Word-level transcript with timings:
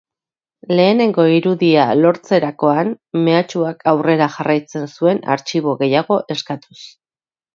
Lehenengo 0.77 1.25
irudia 1.33 1.83
lortzerakoan, 1.97 2.89
mehatxuak 3.27 3.85
aurrera 3.93 4.31
jarraitzen 4.39 4.89
zuen 4.97 5.23
artxibo 5.37 5.77
gehiago 5.85 6.21
eskatuz. 6.37 6.79